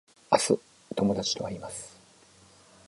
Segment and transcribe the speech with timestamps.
[0.31, 0.59] 明日
[0.95, 1.95] 友達と会います